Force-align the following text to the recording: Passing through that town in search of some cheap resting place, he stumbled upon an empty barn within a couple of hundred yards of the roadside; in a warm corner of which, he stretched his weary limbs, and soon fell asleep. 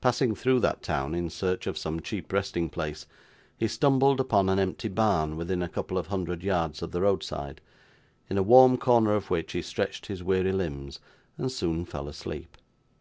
Passing 0.00 0.34
through 0.34 0.58
that 0.62 0.82
town 0.82 1.14
in 1.14 1.30
search 1.30 1.68
of 1.68 1.78
some 1.78 2.00
cheap 2.02 2.32
resting 2.32 2.68
place, 2.70 3.06
he 3.56 3.68
stumbled 3.68 4.18
upon 4.18 4.48
an 4.48 4.58
empty 4.58 4.88
barn 4.88 5.36
within 5.36 5.62
a 5.62 5.68
couple 5.68 5.96
of 5.96 6.08
hundred 6.08 6.42
yards 6.42 6.82
of 6.82 6.90
the 6.90 7.00
roadside; 7.02 7.60
in 8.28 8.36
a 8.36 8.42
warm 8.42 8.76
corner 8.76 9.14
of 9.14 9.30
which, 9.30 9.52
he 9.52 9.62
stretched 9.62 10.06
his 10.06 10.24
weary 10.24 10.50
limbs, 10.50 10.98
and 11.38 11.52
soon 11.52 11.84
fell 11.84 12.08
asleep. 12.08 12.56